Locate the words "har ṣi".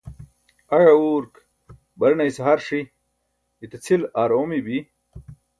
2.47-2.79